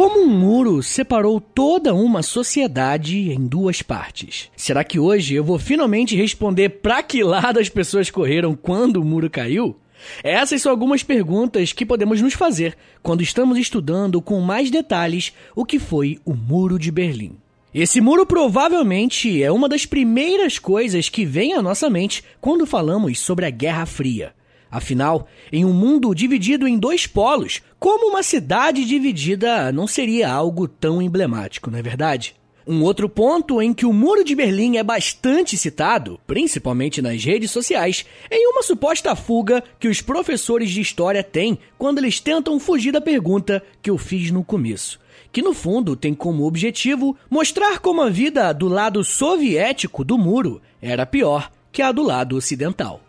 [0.00, 4.48] Como um muro separou toda uma sociedade em duas partes?
[4.56, 9.04] Será que hoje eu vou finalmente responder pra que lado as pessoas correram quando o
[9.04, 9.76] muro caiu?
[10.24, 15.66] Essas são algumas perguntas que podemos nos fazer quando estamos estudando com mais detalhes o
[15.66, 17.36] que foi o Muro de Berlim.
[17.72, 23.20] Esse muro provavelmente é uma das primeiras coisas que vem à nossa mente quando falamos
[23.20, 24.34] sobre a Guerra Fria.
[24.68, 30.66] Afinal, em um mundo dividido em dois polos, como uma cidade dividida não seria algo
[30.66, 32.34] tão emblemático, não é verdade?
[32.66, 37.52] Um outro ponto em que o Muro de Berlim é bastante citado, principalmente nas redes
[37.52, 42.58] sociais, é em uma suposta fuga que os professores de história têm quando eles tentam
[42.58, 45.00] fugir da pergunta que eu fiz no começo,
[45.32, 50.60] que no fundo tem como objetivo mostrar como a vida do lado soviético do muro
[50.80, 53.00] era pior que a do lado ocidental.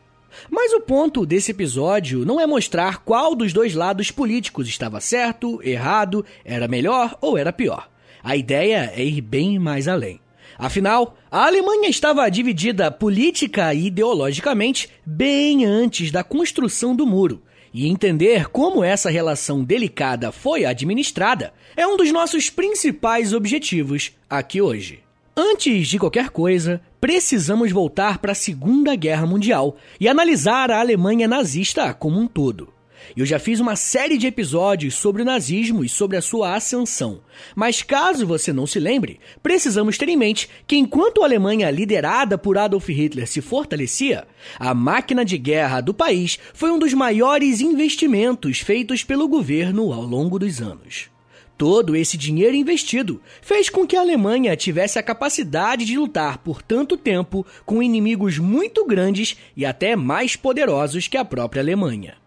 [0.49, 5.59] Mas o ponto desse episódio não é mostrar qual dos dois lados políticos estava certo,
[5.63, 7.89] errado, era melhor ou era pior.
[8.23, 10.19] A ideia é ir bem mais além.
[10.57, 17.41] Afinal, a Alemanha estava dividida política e ideologicamente bem antes da construção do muro.
[17.73, 24.61] E entender como essa relação delicada foi administrada é um dos nossos principais objetivos aqui
[24.61, 24.99] hoje.
[25.35, 31.27] Antes de qualquer coisa, precisamos voltar para a Segunda Guerra Mundial e analisar a Alemanha
[31.27, 32.73] nazista como um todo.
[33.15, 37.21] Eu já fiz uma série de episódios sobre o nazismo e sobre a sua ascensão.
[37.55, 42.37] Mas caso você não se lembre, precisamos ter em mente que enquanto a Alemanha liderada
[42.37, 47.59] por Adolf Hitler se fortalecia, a máquina de guerra do país foi um dos maiores
[47.59, 51.09] investimentos feitos pelo governo ao longo dos anos.
[51.57, 56.61] Todo esse dinheiro investido fez com que a Alemanha tivesse a capacidade de lutar por
[56.61, 62.20] tanto tempo com inimigos muito grandes e até mais poderosos que a própria Alemanha.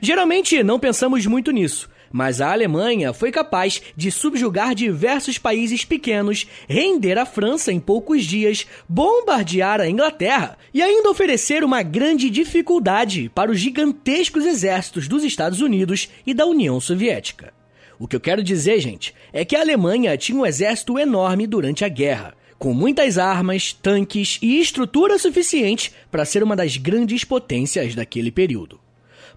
[0.00, 6.46] Geralmente não pensamos muito nisso, mas a Alemanha foi capaz de subjugar diversos países pequenos,
[6.68, 13.30] render a França em poucos dias, bombardear a Inglaterra e ainda oferecer uma grande dificuldade
[13.34, 17.54] para os gigantescos exércitos dos Estados Unidos e da União Soviética.
[17.98, 21.84] O que eu quero dizer, gente, é que a Alemanha tinha um exército enorme durante
[21.84, 27.94] a guerra, com muitas armas, tanques e estrutura suficiente para ser uma das grandes potências
[27.94, 28.81] daquele período.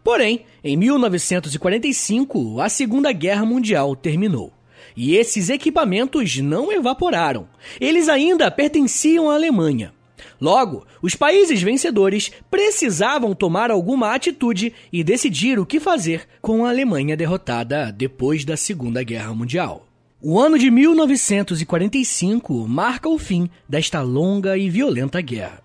[0.06, 4.54] Porém, em 1945, a Segunda Guerra Mundial terminou.
[4.96, 7.48] E esses equipamentos não evaporaram.
[7.82, 9.92] Eles ainda pertenciam à Alemanha.
[10.40, 16.70] Logo, os países vencedores precisavam tomar alguma atitude e decidir o que fazer com a
[16.70, 19.88] Alemanha derrotada depois da Segunda Guerra Mundial.
[20.22, 25.65] O ano de 1945 marca o fim desta longa e violenta guerra.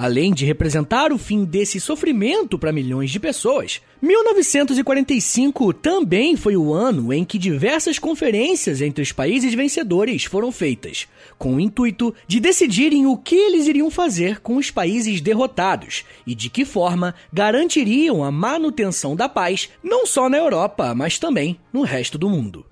[0.00, 6.72] Além de representar o fim desse sofrimento para milhões de pessoas, 1945 também foi o
[6.72, 12.38] ano em que diversas conferências entre os países vencedores foram feitas, com o intuito de
[12.38, 18.22] decidirem o que eles iriam fazer com os países derrotados e de que forma garantiriam
[18.22, 22.67] a manutenção da paz não só na Europa, mas também no resto do mundo.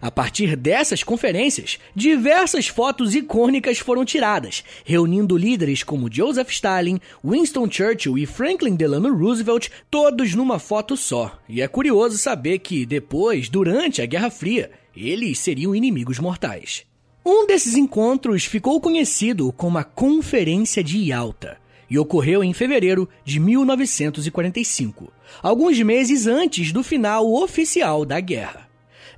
[0.00, 7.70] A partir dessas conferências, diversas fotos icônicas foram tiradas, reunindo líderes como Joseph Stalin, Winston
[7.70, 11.38] Churchill e Franklin Delano Roosevelt, todos numa foto só.
[11.48, 16.84] E é curioso saber que depois, durante a Guerra Fria, eles seriam inimigos mortais.
[17.24, 21.58] Um desses encontros ficou conhecido como a Conferência de Yalta
[21.90, 25.12] e ocorreu em fevereiro de 1945,
[25.42, 28.69] alguns meses antes do final oficial da guerra.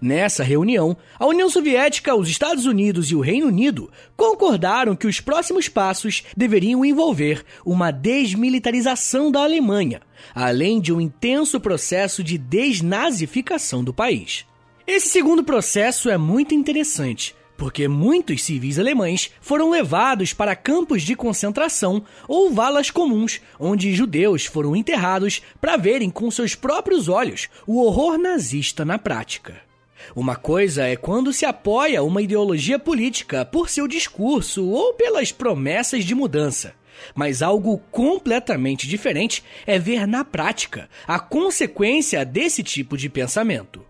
[0.02, 5.20] Nessa reunião, a União Soviética, os Estados Unidos e o Reino Unido concordaram que os
[5.20, 10.02] próximos passos deveriam envolver uma desmilitarização da Alemanha,
[10.34, 14.44] além de um intenso processo de desnazificação do país.
[14.88, 21.14] Esse segundo processo é muito interessante, porque muitos civis alemães foram levados para campos de
[21.14, 27.80] concentração ou valas comuns, onde judeus foram enterrados para verem com seus próprios olhos o
[27.80, 29.70] horror nazista na prática.
[30.14, 36.04] Uma coisa é quando se apoia uma ideologia política por seu discurso ou pelas promessas
[36.04, 36.74] de mudança.
[37.14, 43.84] Mas algo completamente diferente é ver na prática a consequência desse tipo de pensamento.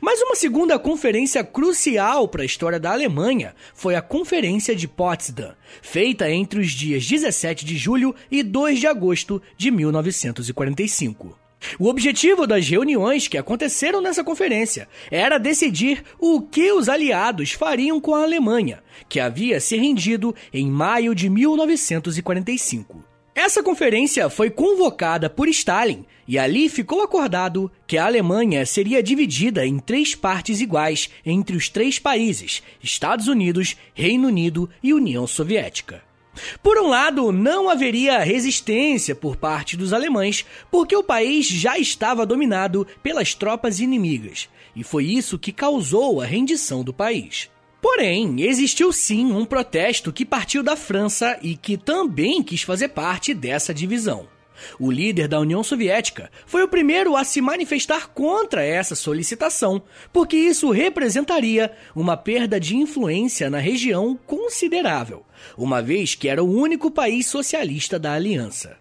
[0.00, 5.54] Mas uma segunda conferência crucial para a história da Alemanha foi a Conferência de Potsdam,
[5.80, 11.41] feita entre os dias 17 de julho e 2 de agosto de 1945.
[11.78, 18.00] O objetivo das reuniões que aconteceram nessa conferência era decidir o que os aliados fariam
[18.00, 23.12] com a Alemanha, que havia se rendido em maio de 1945.
[23.34, 29.66] Essa conferência foi convocada por Stalin e ali ficou acordado que a Alemanha seria dividida
[29.66, 36.02] em três partes iguais entre os três países: Estados Unidos, Reino Unido e União Soviética.
[36.62, 42.24] Por um lado, não haveria resistência por parte dos alemães, porque o país já estava
[42.24, 47.50] dominado pelas tropas inimigas, e foi isso que causou a rendição do país.
[47.80, 53.34] Porém, existiu sim um protesto que partiu da França e que também quis fazer parte
[53.34, 54.28] dessa divisão.
[54.78, 59.82] O líder da União Soviética foi o primeiro a se manifestar contra essa solicitação,
[60.12, 65.24] porque isso representaria uma perda de influência na região considerável,
[65.56, 68.76] uma vez que era o único país socialista da aliança.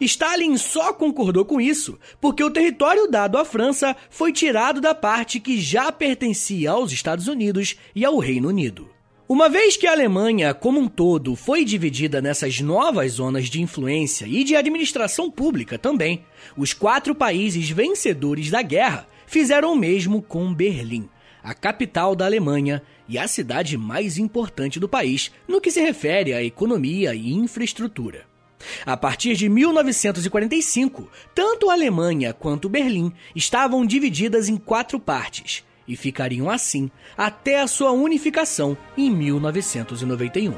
[0.00, 5.40] Stalin só concordou com isso porque o território dado à França foi tirado da parte
[5.40, 8.90] que já pertencia aos Estados Unidos e ao Reino Unido.
[9.32, 14.26] Uma vez que a Alemanha, como um todo, foi dividida nessas novas zonas de influência
[14.26, 16.24] e de administração pública também,
[16.56, 21.08] os quatro países vencedores da guerra fizeram o mesmo com Berlim,
[21.44, 26.34] a capital da Alemanha e a cidade mais importante do país no que se refere
[26.34, 28.26] à economia e infraestrutura.
[28.84, 35.96] A partir de 1945, tanto a Alemanha quanto Berlim estavam divididas em quatro partes e
[35.96, 36.88] ficariam assim
[37.18, 40.54] até a sua unificação em 1991.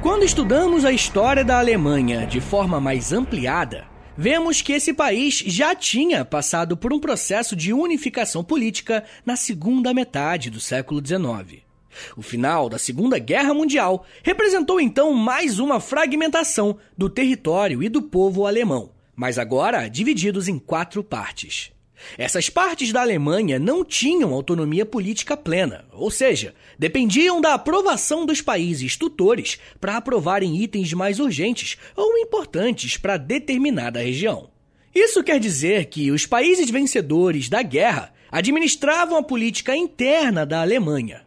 [0.00, 3.86] Quando estudamos a história da Alemanha de forma mais ampliada,
[4.16, 9.92] vemos que esse país já tinha passado por um processo de unificação política na segunda
[9.92, 11.71] metade do século XIX.
[12.16, 18.02] O final da Segunda Guerra Mundial representou então mais uma fragmentação do território e do
[18.02, 21.72] povo alemão, mas agora divididos em quatro partes.
[22.18, 28.40] Essas partes da Alemanha não tinham autonomia política plena, ou seja, dependiam da aprovação dos
[28.40, 34.50] países tutores para aprovarem itens mais urgentes ou importantes para determinada região.
[34.94, 41.22] Isso quer dizer que os países vencedores da guerra administravam a política interna da Alemanha,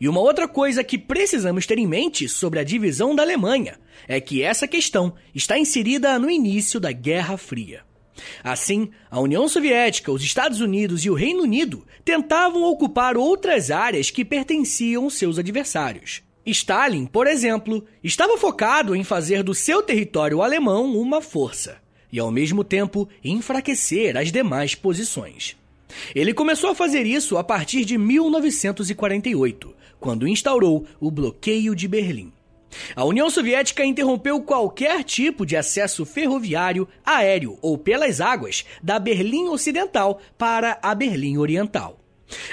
[0.00, 4.20] e uma outra coisa que precisamos ter em mente sobre a divisão da Alemanha é
[4.20, 7.84] que essa questão está inserida no início da Guerra Fria.
[8.42, 14.10] Assim, a União Soviética, os Estados Unidos e o Reino Unido tentavam ocupar outras áreas
[14.10, 16.22] que pertenciam seus adversários.
[16.44, 21.78] Stalin, por exemplo, estava focado em fazer do seu território alemão uma força
[22.12, 25.56] e, ao mesmo tempo, enfraquecer as demais posições.
[26.14, 32.32] Ele começou a fazer isso a partir de 1948, quando instaurou o bloqueio de Berlim.
[32.94, 39.48] A União Soviética interrompeu qualquer tipo de acesso ferroviário, aéreo ou pelas águas da Berlim
[39.48, 41.98] Ocidental para a Berlim Oriental.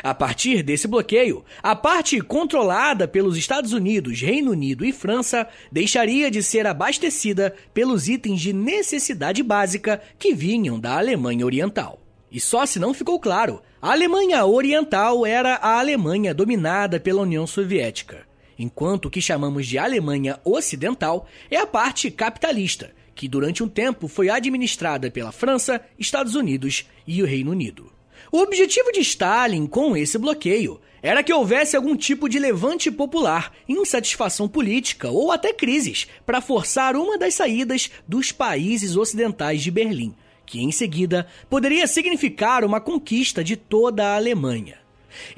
[0.03, 6.29] A partir desse bloqueio, a parte controlada pelos Estados Unidos, Reino Unido e França deixaria
[6.29, 12.02] de ser abastecida pelos itens de necessidade básica que vinham da Alemanha Oriental.
[12.33, 17.45] E só se não ficou claro, a Alemanha Oriental era a Alemanha dominada pela União
[17.45, 18.25] Soviética,
[18.57, 24.07] enquanto o que chamamos de Alemanha Ocidental é a parte capitalista, que durante um tempo
[24.07, 27.93] foi administrada pela França, Estados Unidos e o Reino Unido.
[28.31, 33.53] O objetivo de Stalin com esse bloqueio era que houvesse algum tipo de levante popular,
[33.69, 40.15] insatisfação política ou até crises para forçar uma das saídas dos países ocidentais de Berlim,
[40.45, 44.77] que em seguida poderia significar uma conquista de toda a Alemanha.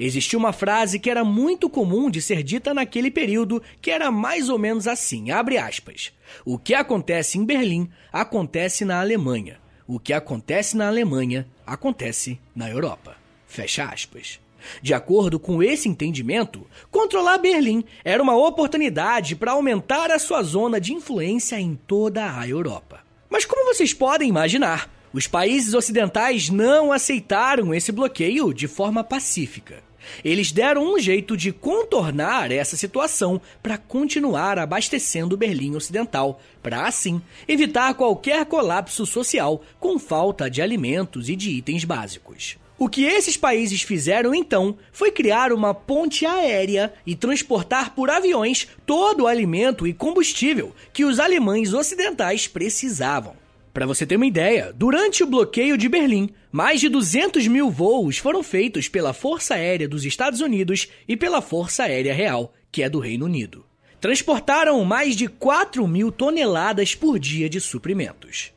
[0.00, 4.48] Existia uma frase que era muito comum de ser dita naquele período, que era mais
[4.48, 6.12] ou menos assim, abre aspas:
[6.44, 9.58] O que acontece em Berlim acontece na Alemanha.
[9.86, 13.16] O que acontece na Alemanha acontece na Europa.
[13.46, 14.40] Fecha aspas.
[14.82, 20.80] De acordo com esse entendimento, controlar Berlim era uma oportunidade para aumentar a sua zona
[20.80, 23.00] de influência em toda a Europa.
[23.30, 29.82] Mas como vocês podem imaginar, os países ocidentais não aceitaram esse bloqueio de forma pacífica.
[30.22, 37.22] Eles deram um jeito de contornar essa situação para continuar abastecendo Berlim Ocidental, para assim
[37.48, 42.58] evitar qualquer colapso social com falta de alimentos e de itens básicos.
[42.78, 48.68] O que esses países fizeram então foi criar uma ponte aérea e transportar por aviões
[48.84, 53.45] todo o alimento e combustível que os alemães ocidentais precisavam.
[53.76, 58.16] Para você ter uma ideia, durante o bloqueio de Berlim, mais de 200 mil voos
[58.16, 62.88] foram feitos pela Força Aérea dos Estados Unidos e pela Força Aérea Real, que é
[62.88, 63.66] do Reino Unido.
[64.00, 68.50] Transportaram mais de 4 mil toneladas por dia de suprimentos.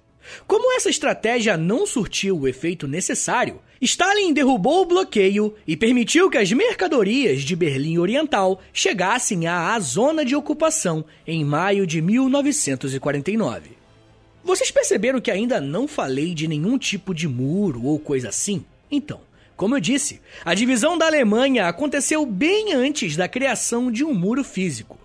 [0.47, 6.37] Como essa estratégia não surtiu o efeito necessário, Stalin derrubou o bloqueio e permitiu que
[6.37, 13.78] as mercadorias de Berlim Oriental chegassem à zona de ocupação em maio de 1949.
[14.49, 18.65] Vocês perceberam que ainda não falei de nenhum tipo de muro ou coisa assim?
[18.89, 19.21] Então,
[19.55, 24.43] como eu disse, a divisão da Alemanha aconteceu bem antes da criação de um muro
[24.43, 24.97] físico.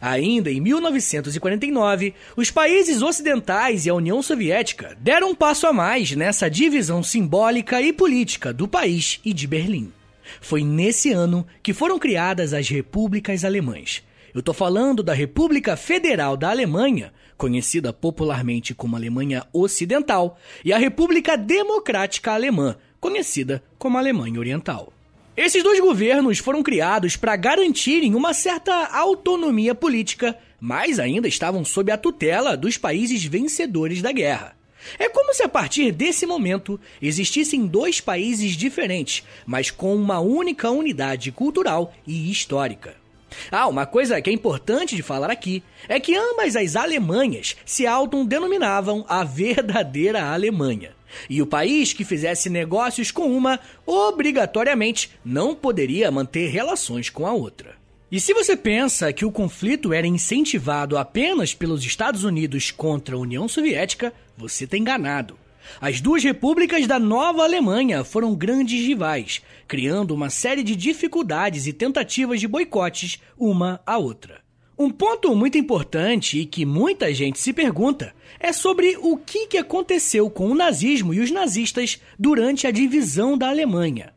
[0.00, 6.12] Ainda em 1949, os países ocidentais e a União Soviética deram um passo a mais
[6.12, 9.92] nessa divisão simbólica e política do país e de Berlim.
[10.40, 14.04] Foi nesse ano que foram criadas as repúblicas alemãs.
[14.32, 20.78] Eu estou falando da República Federal da Alemanha, conhecida popularmente como Alemanha Ocidental, e a
[20.78, 24.92] República Democrática Alemã, conhecida como Alemanha Oriental.
[25.36, 31.90] Esses dois governos foram criados para garantirem uma certa autonomia política, mas ainda estavam sob
[31.90, 34.56] a tutela dos países vencedores da guerra.
[34.98, 40.70] É como se a partir desse momento existissem dois países diferentes, mas com uma única
[40.70, 43.03] unidade cultural e histórica.
[43.50, 47.86] Ah, uma coisa que é importante de falar aqui é que ambas as Alemanhas se
[47.86, 50.92] autodenominavam a verdadeira Alemanha.
[51.28, 57.32] E o país que fizesse negócios com uma, obrigatoriamente, não poderia manter relações com a
[57.32, 57.76] outra.
[58.10, 63.18] E se você pensa que o conflito era incentivado apenas pelos Estados Unidos contra a
[63.18, 65.36] União Soviética, você está enganado.
[65.80, 71.72] As duas repúblicas da nova Alemanha foram grandes rivais, criando uma série de dificuldades e
[71.72, 74.42] tentativas de boicotes uma à outra.
[74.78, 80.30] Um ponto muito importante e que muita gente se pergunta é sobre o que aconteceu
[80.30, 84.13] com o nazismo e os nazistas durante a divisão da Alemanha.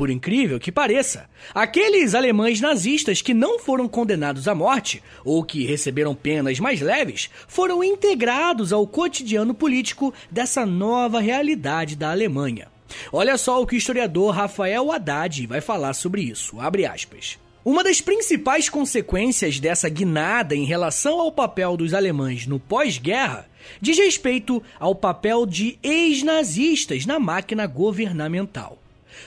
[0.00, 5.66] Por incrível que pareça, aqueles alemães nazistas que não foram condenados à morte ou que
[5.66, 12.68] receberam penas mais leves foram integrados ao cotidiano político dessa nova realidade da Alemanha.
[13.12, 16.58] Olha só o que o historiador Rafael Haddad vai falar sobre isso.
[16.58, 17.38] Abre aspas.
[17.62, 23.46] Uma das principais consequências dessa guinada em relação ao papel dos alemães no pós-guerra
[23.82, 28.78] diz respeito ao papel de ex-nazistas na máquina governamental.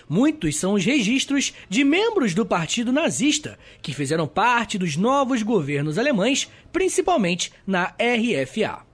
[0.08, 5.98] Muitos são os registros de membros do Partido Nazista que fizeram parte dos novos governos
[5.98, 8.94] alemães, principalmente na RFA.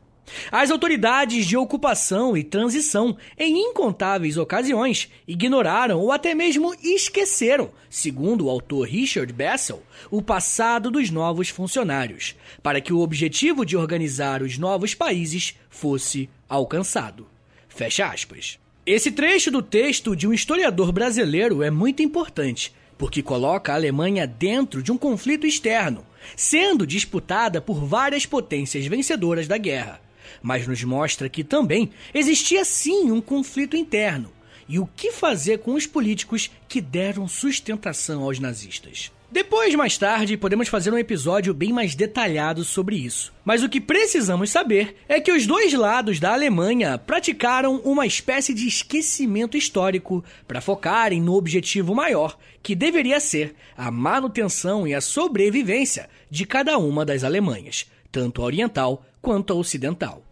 [0.51, 8.45] As autoridades de ocupação e transição, em incontáveis ocasiões, ignoraram ou até mesmo esqueceram, segundo
[8.45, 14.41] o autor Richard Bessel, o passado dos novos funcionários, para que o objetivo de organizar
[14.41, 17.27] os novos países fosse alcançado.
[17.67, 18.59] Fecha aspas.
[18.91, 24.25] Esse trecho do texto de um historiador brasileiro é muito importante, porque coloca a Alemanha
[24.25, 26.03] dentro de um conflito externo,
[26.35, 30.01] sendo disputada por várias potências vencedoras da guerra
[30.41, 34.31] mas nos mostra que também existia sim um conflito interno.
[34.67, 39.11] E o que fazer com os políticos que deram sustentação aos nazistas?
[39.31, 43.31] Depois, mais tarde, podemos fazer um episódio bem mais detalhado sobre isso.
[43.45, 48.55] Mas o que precisamos saber é que os dois lados da Alemanha praticaram uma espécie
[48.55, 55.01] de esquecimento histórico para focarem no objetivo maior, que deveria ser a manutenção e a
[55.01, 60.23] sobrevivência de cada uma das Alemanhas, tanto a oriental quanto a ocidental.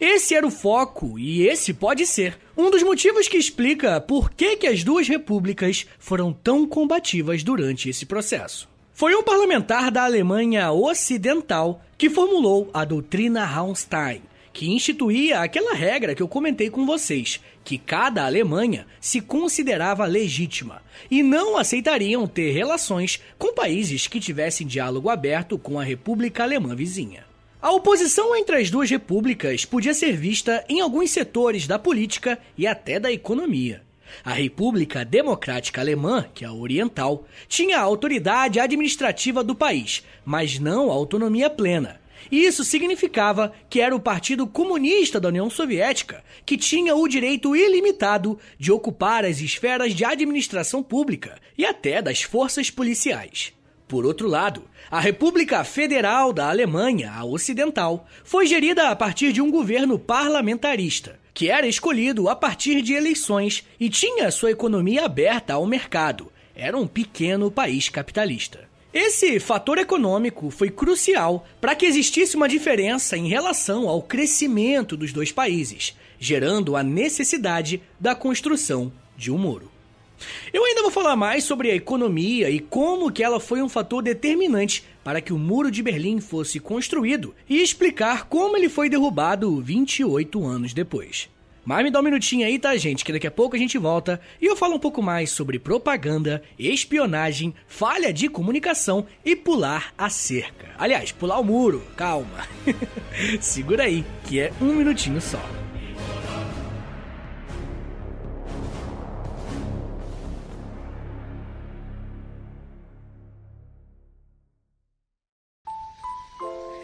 [0.00, 4.56] Esse era o foco e esse pode ser um dos motivos que explica por que,
[4.56, 8.68] que as duas repúblicas foram tão combativas durante esse processo.
[8.92, 14.22] Foi um parlamentar da Alemanha Ocidental que formulou a doutrina Raunstein,
[14.52, 20.82] que instituía aquela regra que eu comentei com vocês, que cada Alemanha se considerava legítima
[21.08, 26.74] e não aceitariam ter relações com países que tivessem diálogo aberto com a República Alemã
[26.74, 27.27] vizinha.
[27.60, 32.68] A oposição entre as duas repúblicas podia ser vista em alguns setores da política e
[32.68, 33.82] até da economia.
[34.24, 40.60] A República Democrática Alemã, que é a oriental, tinha a autoridade administrativa do país, mas
[40.60, 42.00] não a autonomia plena.
[42.30, 48.38] Isso significava que era o Partido Comunista da União Soviética que tinha o direito ilimitado
[48.56, 53.52] de ocupar as esferas de administração pública e até das forças policiais.
[53.88, 59.40] Por outro lado, a República Federal da Alemanha, a Ocidental, foi gerida a partir de
[59.40, 65.54] um governo parlamentarista, que era escolhido a partir de eleições e tinha sua economia aberta
[65.54, 66.30] ao mercado.
[66.54, 68.68] Era um pequeno país capitalista.
[68.92, 75.14] Esse fator econômico foi crucial para que existisse uma diferença em relação ao crescimento dos
[75.14, 79.77] dois países, gerando a necessidade da construção de um muro.
[80.52, 84.02] Eu ainda vou falar mais sobre a economia e como que ela foi um fator
[84.02, 89.60] determinante para que o Muro de Berlim fosse construído e explicar como ele foi derrubado
[89.60, 91.28] 28 anos depois.
[91.68, 93.04] Mas me dá um minutinho aí, tá, gente?
[93.04, 96.42] Que daqui a pouco a gente volta e eu falo um pouco mais sobre propaganda,
[96.58, 100.70] espionagem, falha de comunicação e pular a cerca.
[100.78, 102.48] Aliás, pular o muro, calma.
[103.38, 105.57] Segura aí, que é um minutinho só.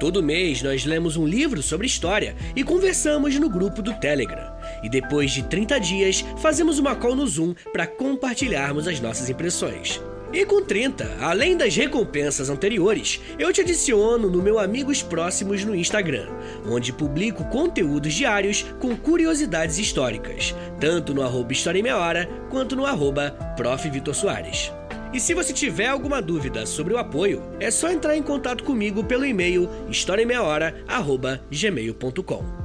[0.00, 4.50] Todo mês nós lemos um livro sobre história e conversamos no grupo do Telegram.
[4.82, 10.00] E depois de 30 dias, fazemos uma call no Zoom para compartilharmos as nossas impressões.
[10.32, 15.76] E com 30, além das recompensas anteriores, eu te adiciono no meu Amigos Próximos no
[15.76, 16.28] Instagram,
[16.66, 22.74] onde publico conteúdos diários com curiosidades históricas, tanto no arroba História em Meia Hora, quanto
[22.74, 23.90] no arroba Prof.
[23.90, 24.72] Vitor Soares.
[25.12, 29.04] E se você tiver alguma dúvida sobre o apoio, é só entrar em contato comigo
[29.04, 32.60] pelo e-mail historiaemmeiahora.gmail.com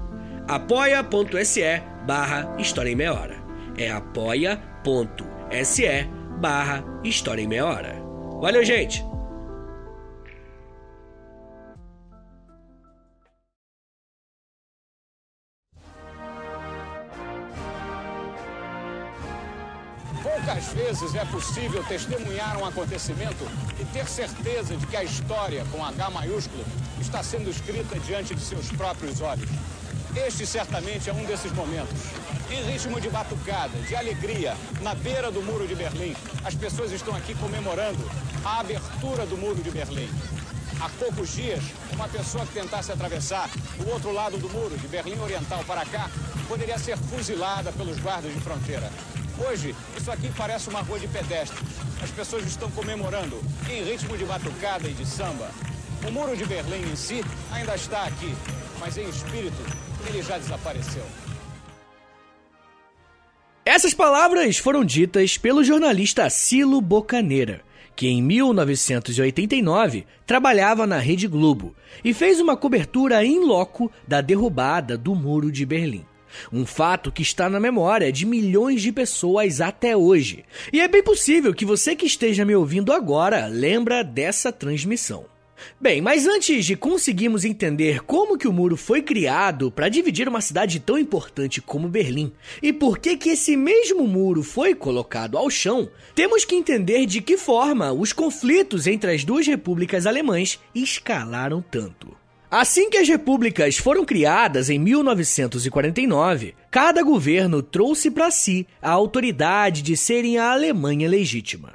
[0.48, 3.36] apoia.se barra História em Meia Hora.
[3.78, 5.88] É apoia.se
[6.40, 7.96] barra História em Meia Hora.
[8.42, 9.04] Valeu, gente!
[20.46, 23.48] Poucas vezes é possível testemunhar um acontecimento
[23.80, 26.64] e ter certeza de que a história, com H maiúsculo,
[27.02, 29.50] está sendo escrita diante de seus próprios olhos.
[30.16, 32.00] Este certamente é um desses momentos.
[32.52, 37.16] Em ritmo de batucada, de alegria, na beira do Muro de Berlim, as pessoas estão
[37.16, 38.08] aqui comemorando
[38.46, 40.10] a abertura do Muro de Berlim.
[40.80, 43.50] Há poucos dias, uma pessoa que tentasse atravessar
[43.84, 46.08] o outro lado do muro, de Berlim Oriental para cá,
[46.48, 48.92] poderia ser fuzilada pelos guardas de fronteira.
[49.38, 51.60] Hoje, isso aqui parece uma rua de pedestres.
[52.02, 53.38] As pessoas estão comemorando
[53.70, 55.52] em ritmo de batucada e de samba.
[56.08, 57.22] O muro de Berlim em si
[57.52, 58.34] ainda está aqui,
[58.80, 59.62] mas em espírito
[60.08, 61.04] ele já desapareceu.
[63.66, 67.62] Essas palavras foram ditas pelo jornalista Silo Bocaneira,
[67.96, 74.98] que em 1989 trabalhava na Rede Globo e fez uma cobertura em loco da derrubada
[74.98, 76.06] do Muro de Berlim.
[76.52, 80.44] Um fato que está na memória de milhões de pessoas até hoje.
[80.72, 85.26] E é bem possível que você que esteja me ouvindo agora lembra dessa transmissão.
[85.80, 90.42] Bem, mas antes de conseguirmos entender como que o muro foi criado para dividir uma
[90.42, 95.50] cidade tão importante como Berlim e por que que esse mesmo muro foi colocado ao
[95.50, 101.62] chão, temos que entender de que forma os conflitos entre as duas repúblicas alemãs escalaram
[101.62, 102.25] tanto.
[102.50, 109.82] Assim que as repúblicas foram criadas em 1949, cada governo trouxe para si a autoridade
[109.82, 111.74] de serem a Alemanha legítima.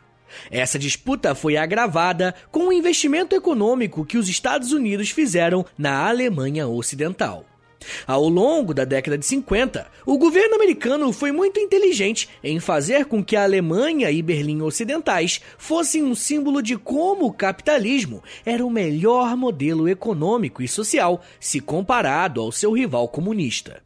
[0.51, 6.69] Essa disputa foi agravada com o investimento econômico que os Estados Unidos fizeram na Alemanha
[6.69, 7.50] Ocidental.
[8.07, 13.25] Ao longo da década de 50, o governo americano foi muito inteligente em fazer com
[13.25, 18.71] que a Alemanha e Berlim Ocidentais fossem um símbolo de como o capitalismo era o
[18.71, 23.83] melhor modelo econômico e social se comparado ao seu rival comunista.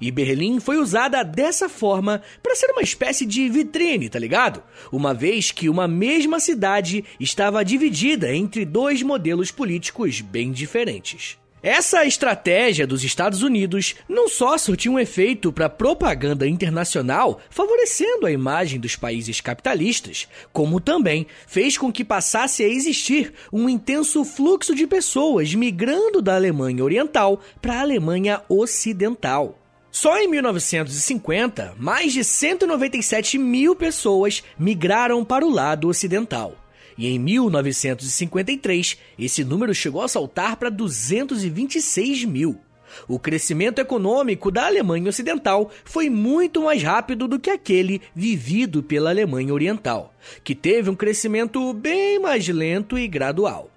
[0.00, 4.62] E Berlim foi usada dessa forma para ser uma espécie de vitrine, tá ligado?
[4.92, 11.41] Uma vez que uma mesma cidade estava dividida entre dois modelos políticos bem diferentes.
[11.62, 18.26] Essa estratégia dos Estados Unidos não só surtiu um efeito para a propaganda internacional, favorecendo
[18.26, 24.24] a imagem dos países capitalistas, como também fez com que passasse a existir um intenso
[24.24, 29.56] fluxo de pessoas migrando da Alemanha Oriental para a Alemanha Ocidental.
[29.88, 36.61] Só em 1950, mais de 197 mil pessoas migraram para o lado ocidental.
[36.96, 42.60] E em 1953, esse número chegou a saltar para 226 mil.
[43.08, 49.10] O crescimento econômico da Alemanha Ocidental foi muito mais rápido do que aquele vivido pela
[49.10, 53.70] Alemanha Oriental, que teve um crescimento bem mais lento e gradual.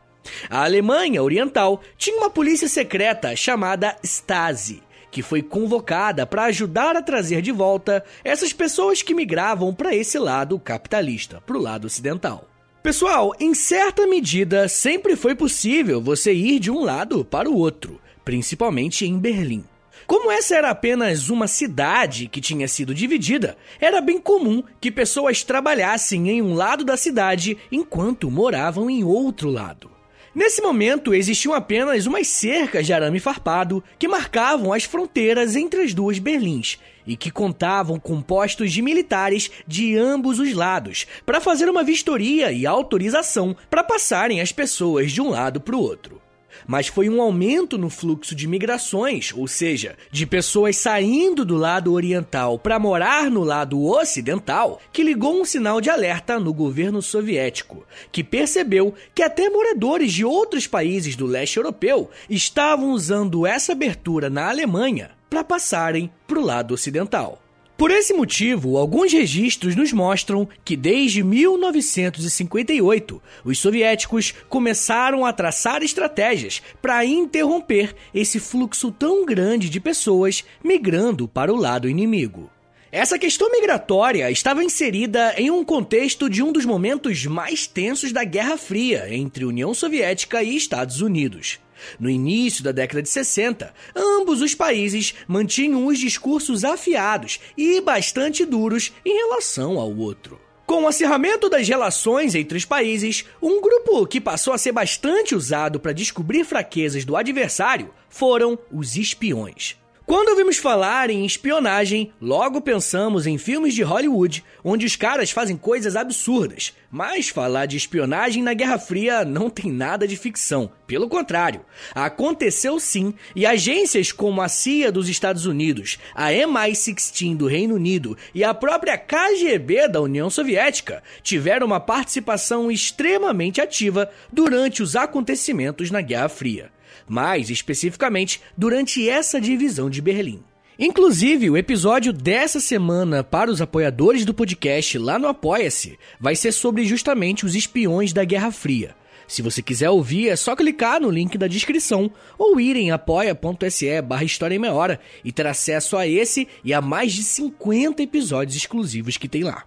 [0.50, 7.02] A Alemanha Oriental tinha uma polícia secreta chamada Stasi, que foi convocada para ajudar a
[7.02, 12.50] trazer de volta essas pessoas que migravam para esse lado capitalista, para o lado ocidental.
[12.86, 18.00] Pessoal, em certa medida, sempre foi possível você ir de um lado para o outro
[18.24, 19.64] principalmente em Berlim.
[20.06, 25.44] Como essa era apenas uma cidade que tinha sido dividida, era bem comum que pessoas
[25.44, 29.95] trabalhassem em um lado da cidade enquanto moravam em outro lado.
[30.36, 35.94] Nesse momento, existiam apenas umas cercas de arame farpado que marcavam as fronteiras entre as
[35.94, 41.70] duas Berlins e que contavam com postos de militares de ambos os lados para fazer
[41.70, 46.25] uma vistoria e autorização para passarem as pessoas de um lado para o outro
[46.68, 51.94] mas foi um aumento no fluxo de migrações, ou seja, de pessoas saindo do lado
[51.94, 57.86] oriental para morar no lado ocidental, que ligou um sinal de alerta no governo soviético,
[58.12, 64.30] que percebeu que até moradores de outros países do leste europeu estavam usando essa abertura
[64.30, 67.45] na Alemanha para passarem para o lado ocidental.
[67.78, 75.84] Por esse motivo, alguns registros nos mostram que desde 1958 os soviéticos começaram a traçar
[75.84, 82.50] estratégias para interromper esse fluxo tão grande de pessoas migrando para o lado inimigo.
[82.94, 88.24] Essa questão migratória estava inserida em um contexto de um dos momentos mais tensos da
[88.24, 91.60] Guerra Fria entre União Soviética e Estados Unidos.
[92.00, 98.46] No início da década de 60, ambos os países mantinham os discursos afiados e bastante
[98.46, 100.40] duros em relação ao outro.
[100.66, 105.36] Com o acirramento das relações entre os países, um grupo que passou a ser bastante
[105.36, 109.78] usado para descobrir fraquezas do adversário foram os espiões.
[110.06, 115.58] Quando ouvimos falar em espionagem, logo pensamos em filmes de Hollywood, onde os caras fazem
[115.58, 116.76] coisas absurdas.
[116.92, 120.70] Mas falar de espionagem na Guerra Fria não tem nada de ficção.
[120.86, 121.62] Pelo contrário,
[121.96, 128.16] aconteceu sim, e agências como a CIA dos Estados Unidos, a MI-16 do Reino Unido
[128.32, 135.90] e a própria KGB da União Soviética tiveram uma participação extremamente ativa durante os acontecimentos
[135.90, 136.75] na Guerra Fria
[137.08, 140.44] mais especificamente durante essa divisão de Berlim.
[140.78, 146.52] Inclusive, o episódio dessa semana para os apoiadores do podcast lá no Apoia-se vai ser
[146.52, 148.94] sobre justamente os espiões da Guerra Fria.
[149.28, 154.02] Se você quiser ouvir, é só clicar no link da descrição ou ir em apoia.se
[154.02, 158.04] barra História em Meia Hora e ter acesso a esse e a mais de 50
[158.04, 159.64] episódios exclusivos que tem lá.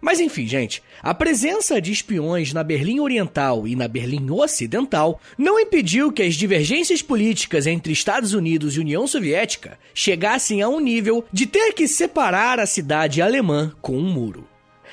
[0.00, 5.58] Mas enfim, gente, a presença de espiões na Berlim Oriental e na Berlim Ocidental não
[5.58, 11.24] impediu que as divergências políticas entre Estados Unidos e União Soviética chegassem a um nível
[11.32, 14.52] de ter que separar a cidade alemã com um muro.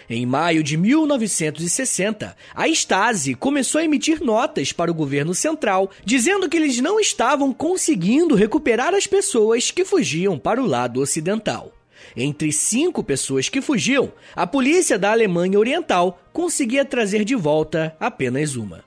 [0.09, 6.49] Em maio de 1960, a Stasi começou a emitir notas para o governo central, dizendo
[6.49, 11.73] que eles não estavam conseguindo recuperar as pessoas que fugiam para o lado ocidental.
[12.15, 18.55] Entre cinco pessoas que fugiam, a polícia da Alemanha Oriental conseguia trazer de volta apenas
[18.55, 18.83] uma.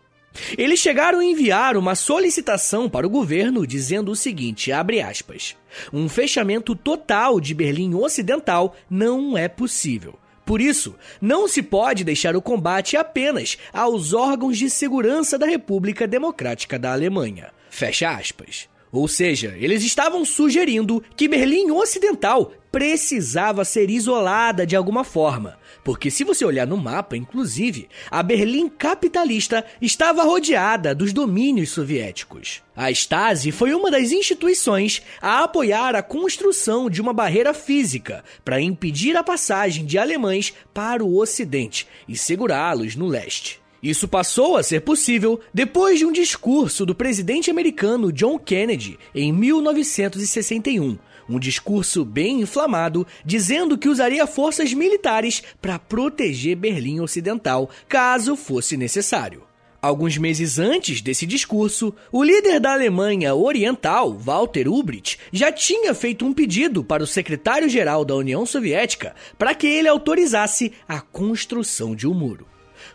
[0.57, 5.57] Eles chegaram a enviar uma solicitação para o governo dizendo o seguinte, aspas,
[5.93, 10.19] um fechamento total de Berlim Ocidental não é possível.
[10.45, 16.07] Por isso, não se pode deixar o combate apenas aos órgãos de segurança da República
[16.07, 17.53] Democrática da Alemanha.
[17.71, 18.69] Fecha aspas.
[18.93, 25.59] Ou seja, eles estavam sugerindo que Berlim Ocidental precisava ser isolada de alguma forma.
[25.83, 32.63] Porque se você olhar no mapa, inclusive, a Berlim capitalista estava rodeada dos domínios soviéticos.
[32.77, 38.61] A Stasi foi uma das instituições a apoiar a construção de uma barreira física para
[38.61, 43.62] impedir a passagem de alemães para o ocidente e segurá-los no leste.
[43.83, 49.33] Isso passou a ser possível depois de um discurso do presidente americano John Kennedy em
[49.33, 50.97] 1961.
[51.29, 58.77] Um discurso bem inflamado, dizendo que usaria forças militares para proteger Berlim Ocidental, caso fosse
[58.77, 59.43] necessário.
[59.81, 66.25] Alguns meses antes desse discurso, o líder da Alemanha Oriental, Walter Ulbricht, já tinha feito
[66.25, 72.07] um pedido para o secretário-geral da União Soviética para que ele autorizasse a construção de
[72.07, 72.52] um muro.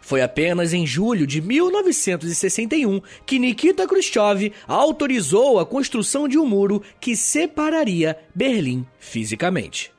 [0.07, 6.81] Foi apenas em julho de 1961 que Nikita Khrushchev autorizou a construção de um muro
[6.97, 9.91] que separaria Berlim fisicamente.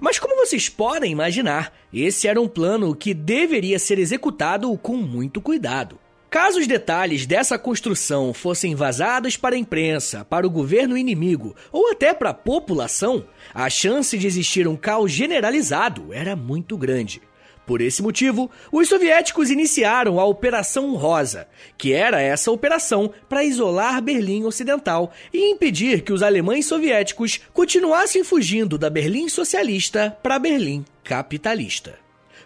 [0.00, 5.42] Mas como vocês podem imaginar, esse era um plano que deveria ser executado com muito
[5.42, 5.98] cuidado.
[6.30, 11.90] Caso os detalhes dessa construção fossem vazados para a imprensa, para o governo inimigo ou
[11.90, 17.20] até para a população, a chance de existir um caos generalizado era muito grande.
[17.70, 21.46] Por esse motivo, os soviéticos iniciaram a Operação Rosa,
[21.78, 28.24] que era essa operação para isolar Berlim Ocidental e impedir que os alemães soviéticos continuassem
[28.24, 31.96] fugindo da Berlim socialista para Berlim capitalista.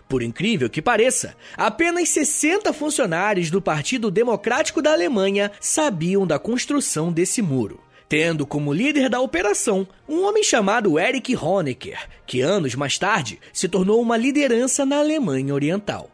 [0.07, 7.11] Por incrível que pareça, apenas 60 funcionários do Partido Democrático da Alemanha sabiam da construção
[7.11, 7.81] desse muro
[8.17, 13.69] tendo como líder da operação um homem chamado Erich Honecker, que anos mais tarde se
[13.69, 16.09] tornou uma liderança na Alemanha Oriental.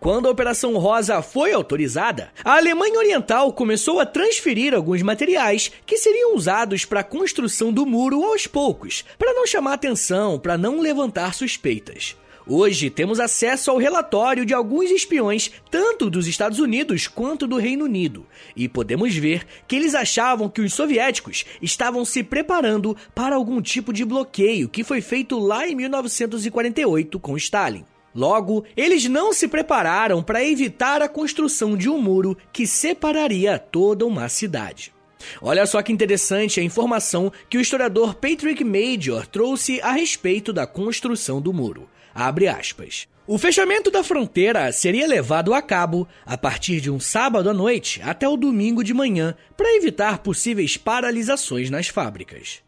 [0.00, 5.96] Quando a Operação Rosa foi autorizada, a Alemanha Oriental começou a transferir alguns materiais que
[5.96, 10.80] seriam usados para a construção do muro aos poucos, para não chamar atenção, para não
[10.80, 12.16] levantar suspeitas.
[12.48, 17.86] Hoje temos acesso ao relatório de alguns espiões, tanto dos Estados Unidos quanto do Reino
[17.86, 23.60] Unido, e podemos ver que eles achavam que os soviéticos estavam se preparando para algum
[23.60, 27.84] tipo de bloqueio que foi feito lá em 1948 com Stalin.
[28.14, 34.06] Logo, eles não se prepararam para evitar a construção de um muro que separaria toda
[34.06, 34.94] uma cidade.
[35.42, 40.64] Olha só que interessante a informação que o historiador Patrick Major trouxe a respeito da
[40.64, 41.88] construção do muro.
[42.18, 43.06] Abre aspas.
[43.26, 48.00] O fechamento da fronteira seria levado a cabo a partir de um sábado à noite
[48.02, 52.62] até o domingo de manhã para evitar possíveis paralisações nas fábricas.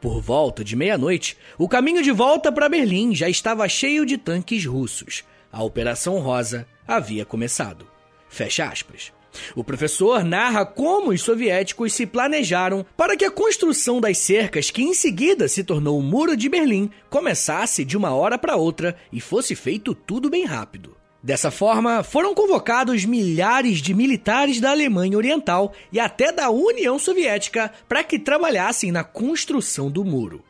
[0.00, 4.64] Por volta de meia-noite, o caminho de volta para Berlim já estava cheio de tanques
[4.64, 5.22] russos.
[5.52, 7.86] A Operação Rosa havia começado.
[8.30, 9.12] Fecha aspas.
[9.54, 14.82] O professor narra como os soviéticos se planejaram para que a construção das cercas, que
[14.82, 19.20] em seguida se tornou o Muro de Berlim, começasse de uma hora para outra e
[19.20, 20.96] fosse feito tudo bem rápido.
[21.22, 27.72] Dessa forma, foram convocados milhares de militares da Alemanha Oriental e até da União Soviética
[27.88, 30.44] para que trabalhassem na construção do muro.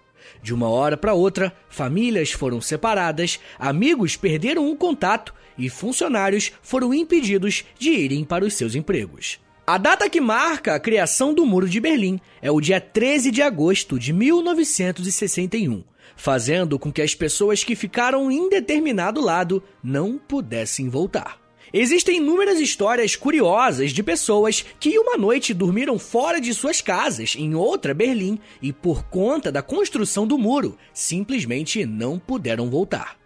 [0.45, 6.93] De uma hora para outra, famílias foram separadas, amigos perderam o contato e funcionários foram
[6.93, 9.41] impedidos de irem para os seus empregos.
[9.67, 13.41] A data que marca a criação do Muro de Berlim é o dia 13 de
[13.41, 15.83] agosto de 1961,
[16.15, 21.44] fazendo com que as pessoas que ficaram em determinado lado não pudessem voltar.
[21.77, 27.57] Existem inúmeras histórias curiosas de pessoas que uma noite dormiram fora de suas casas em
[27.57, 33.17] outra Berlim e, por conta da construção do muro, simplesmente não puderam voltar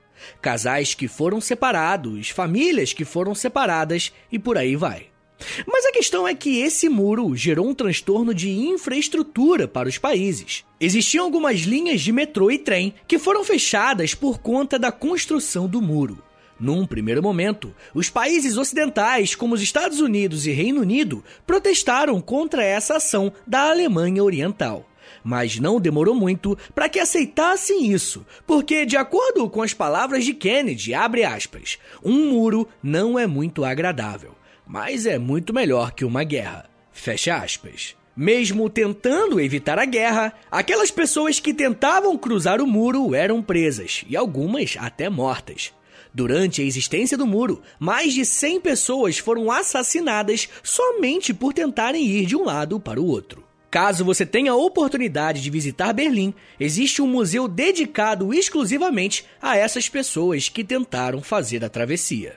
[0.41, 5.09] casais que foram separados, famílias que foram separadas e por aí vai.
[5.67, 10.65] Mas a questão é que esse muro gerou um transtorno de infraestrutura para os países.
[10.81, 15.83] Existiam algumas linhas de metrô e trem que foram fechadas por conta da construção do
[15.83, 16.23] muro.
[16.59, 22.65] Num primeiro momento, os países ocidentais, como os Estados Unidos e Reino Unido, protestaram contra
[22.65, 24.85] essa ação da Alemanha Oriental.
[25.23, 30.35] Mas não demorou muito para que aceitassem isso, porque, de acordo com as palavras de
[30.35, 34.35] Kennedy, abre aspas, um muro não é muito agradável,
[34.67, 36.69] mas é muito melhor que uma guerra.
[36.93, 37.97] Fecha aspas.
[38.17, 44.17] Mesmo tentando evitar a guerra, aquelas pessoas que tentavam cruzar o muro eram presas e
[44.17, 45.73] algumas até mortas.
[46.13, 52.27] Durante a existência do muro, mais de 100 pessoas foram assassinadas somente por tentarem ir
[52.27, 53.45] de um lado para o outro.
[53.71, 59.89] Caso você tenha a oportunidade de visitar Berlim, existe um museu dedicado exclusivamente a essas
[59.89, 62.37] pessoas que tentaram fazer a travessia.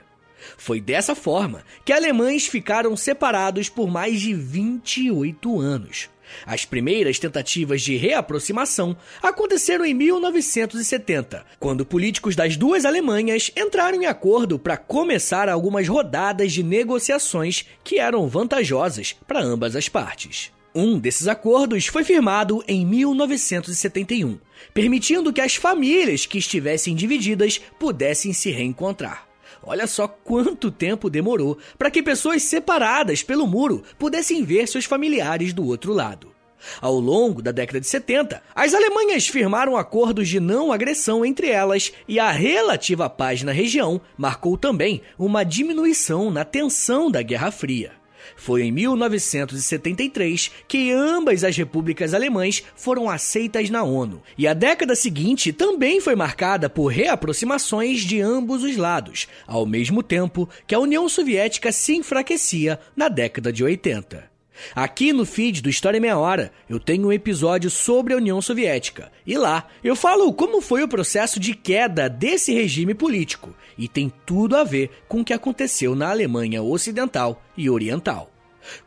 [0.58, 6.10] Foi dessa forma que alemães ficaram separados por mais de 28 anos.
[6.46, 14.06] As primeiras tentativas de reaproximação aconteceram em 1970, quando políticos das duas Alemanhas entraram em
[14.06, 20.50] acordo para começar algumas rodadas de negociações que eram vantajosas para ambas as partes.
[20.74, 24.38] Um desses acordos foi firmado em 1971,
[24.72, 29.31] permitindo que as famílias que estivessem divididas pudessem se reencontrar.
[29.64, 35.52] Olha só quanto tempo demorou para que pessoas separadas pelo muro pudessem ver seus familiares
[35.52, 36.32] do outro lado.
[36.80, 41.92] Ao longo da década de 70, as Alemanhas firmaram acordos de não agressão entre elas
[42.06, 48.01] e a relativa paz na região marcou também uma diminuição na tensão da Guerra Fria.
[48.36, 54.94] Foi em 1973 que ambas as repúblicas alemãs foram aceitas na ONU, e a década
[54.94, 60.80] seguinte também foi marcada por reaproximações de ambos os lados, ao mesmo tempo que a
[60.80, 64.31] União Soviética se enfraquecia na década de 80.
[64.74, 69.10] Aqui no feed do História Meia Hora eu tenho um episódio sobre a União Soviética.
[69.26, 73.54] E lá eu falo como foi o processo de queda desse regime político.
[73.76, 78.32] E tem tudo a ver com o que aconteceu na Alemanha Ocidental e Oriental.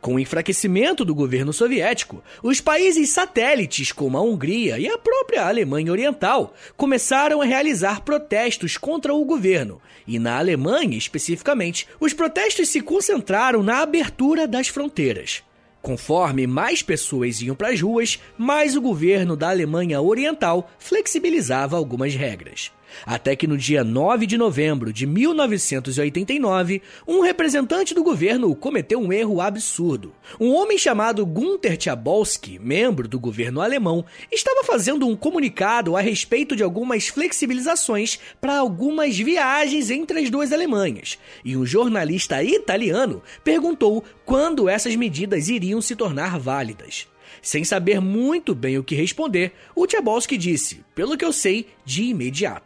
[0.00, 5.46] Com o enfraquecimento do governo soviético, os países satélites, como a Hungria e a própria
[5.46, 9.80] Alemanha Oriental, começaram a realizar protestos contra o governo.
[10.06, 15.42] E na Alemanha, especificamente, os protestos se concentraram na abertura das fronteiras.
[15.86, 22.12] Conforme mais pessoas iam para as ruas, mais o governo da Alemanha Oriental flexibilizava algumas
[22.12, 22.72] regras.
[23.04, 29.12] Até que no dia 9 de novembro de 1989, um representante do governo cometeu um
[29.12, 30.12] erro absurdo.
[30.40, 36.56] Um homem chamado Gunther Chabolski, membro do governo alemão, estava fazendo um comunicado a respeito
[36.56, 41.18] de algumas flexibilizações para algumas viagens entre as duas Alemanhas.
[41.44, 47.08] E um jornalista italiano perguntou quando essas medidas iriam se tornar válidas.
[47.42, 52.04] Sem saber muito bem o que responder, o Chabolski disse: pelo que eu sei, de
[52.04, 52.65] imediato.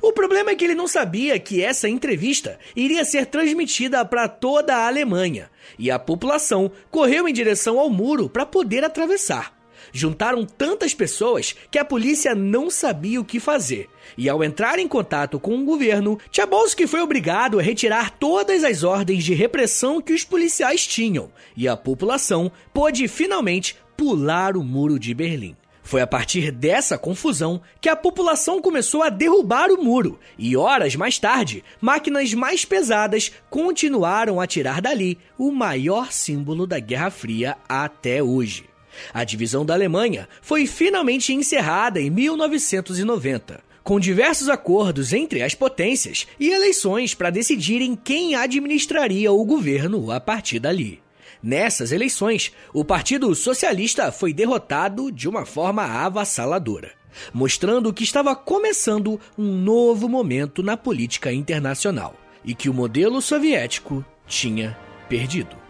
[0.00, 4.76] O problema é que ele não sabia que essa entrevista iria ser transmitida para toda
[4.76, 9.52] a Alemanha e a população correu em direção ao muro para poder atravessar.
[9.92, 13.88] Juntaram tantas pessoas que a polícia não sabia o que fazer.
[14.18, 18.82] E ao entrar em contato com o governo, Chabolsky foi obrigado a retirar todas as
[18.82, 24.98] ordens de repressão que os policiais tinham, e a população pôde finalmente pular o muro
[24.98, 25.56] de Berlim.
[25.84, 30.96] Foi a partir dessa confusão que a população começou a derrubar o muro, e horas
[30.96, 37.58] mais tarde, máquinas mais pesadas continuaram a tirar dali o maior símbolo da Guerra Fria
[37.68, 38.64] até hoje.
[39.12, 46.26] A divisão da Alemanha foi finalmente encerrada em 1990 com diversos acordos entre as potências
[46.40, 51.03] e eleições para decidirem quem administraria o governo a partir dali.
[51.44, 56.92] Nessas eleições, o Partido Socialista foi derrotado de uma forma avassaladora,
[57.34, 64.02] mostrando que estava começando um novo momento na política internacional e que o modelo soviético
[64.26, 64.74] tinha
[65.06, 65.63] perdido.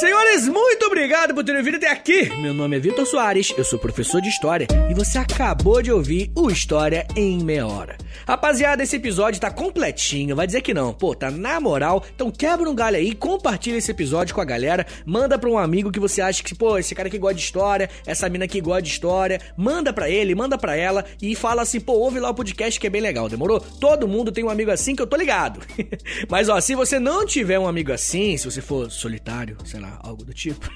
[0.00, 2.30] Senhores, muito obrigado por terem vindo até aqui.
[2.36, 6.32] Meu nome é Vitor Soares, eu sou professor de História e você acabou de ouvir
[6.34, 7.98] o História em Meia Hora.
[8.26, 10.94] Rapaziada, esse episódio tá completinho, vai dizer que não.
[10.94, 12.02] Pô, tá na moral.
[12.14, 15.92] Então quebra um galho aí, compartilha esse episódio com a galera, manda pra um amigo
[15.92, 18.80] que você acha que, pô, esse cara que gosta de história, essa mina que gosta
[18.80, 22.34] de história, manda pra ele, manda pra ela e fala assim, pô, ouve lá o
[22.34, 23.60] podcast que é bem legal, demorou?
[23.60, 25.60] Todo mundo tem um amigo assim que eu tô ligado.
[26.30, 29.89] Mas ó, se você não tiver um amigo assim, se você for solitário, sei lá,
[30.00, 30.68] algo do tipo,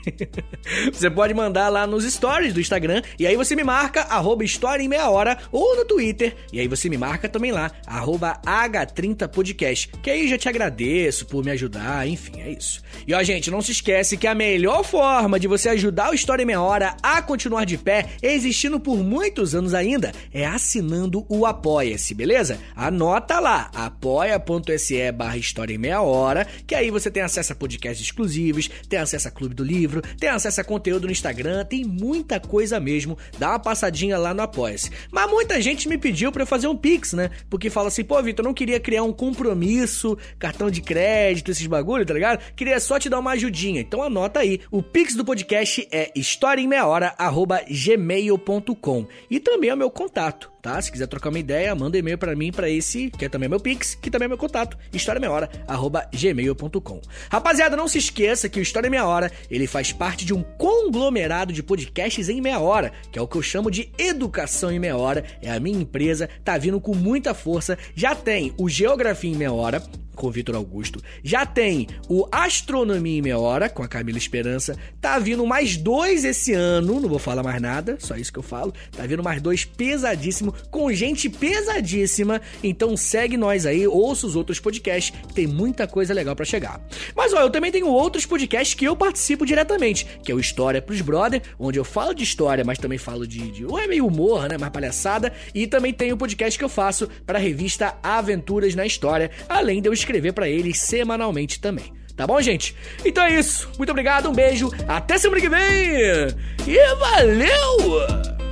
[0.92, 4.06] você pode mandar lá nos stories do Instagram e aí você me marca,
[4.44, 8.40] história em meia hora, ou no Twitter, e aí você me marca também lá, arroba
[8.44, 12.82] H30podcast, que aí já te agradeço por me ajudar, enfim, é isso.
[13.06, 16.42] E ó, gente, não se esquece que a melhor forma de você ajudar o História
[16.42, 21.46] em Meia Hora a continuar de pé, existindo por muitos anos ainda, é assinando o
[21.46, 22.58] Apoia-se, beleza?
[22.74, 28.04] Anota lá, apoia.se barra História em Meia Hora, que aí você tem acesso a podcasts
[28.04, 32.40] exclusivos, tem acesso a Clube do Livro, tem acesso a conteúdo no Instagram, tem muita
[32.40, 34.90] coisa mesmo, dá uma passadinha lá no Apoia-se.
[35.10, 37.30] Mas muita gente me pediu para eu fazer um Pix, né?
[37.48, 42.06] Porque fala assim, pô, Vitor, não queria criar um compromisso, cartão de crédito, esses bagulho,
[42.06, 42.40] tá ligado?
[42.54, 43.80] Queria só te dar uma ajudinha.
[43.80, 44.60] Então anota aí.
[44.70, 50.80] O Pix do podcast é historiaemmeiahora.gmail.com E também é o meu contato tá?
[50.80, 53.50] Se quiser trocar uma ideia, manda um e-mail para mim para esse, que é também
[53.50, 57.02] meu Pix, que também é meu contato, historiameiahora@gmail.com.
[57.30, 61.52] Rapaziada, não se esqueça que o História Meia Hora, ele faz parte de um conglomerado
[61.52, 64.96] de podcasts em meia hora, que é o que eu chamo de Educação em Meia
[64.96, 65.22] Hora.
[65.42, 67.76] É a minha empresa, tá vindo com muita força.
[67.94, 69.82] Já tem o Geografia em Meia Hora,
[70.14, 71.02] com o Vitor Augusto.
[71.22, 74.76] Já tem o Astronomia em Meia Hora, com a Camila Esperança.
[75.00, 78.42] Tá vindo mais dois esse ano, não vou falar mais nada, só isso que eu
[78.42, 78.72] falo.
[78.96, 82.40] Tá vindo mais dois pesadíssimo, com gente pesadíssima.
[82.62, 86.80] Então segue nós aí, ouça os outros podcasts, tem muita coisa legal para chegar.
[87.14, 90.80] Mas ó, eu também tenho outros podcasts que eu participo diretamente, que é o História
[90.80, 94.06] pros Brother, onde eu falo de história, mas também falo de, de ou é meio
[94.06, 97.96] humor, né, mais palhaçada, e também tem o podcast que eu faço para a revista
[98.02, 101.92] Aventuras na História, além de eu escrever para eles semanalmente também.
[102.16, 102.76] Tá bom, gente?
[103.04, 103.68] Então é isso.
[103.76, 106.28] Muito obrigado, um beijo, até semana que vem!
[106.66, 108.43] E valeu!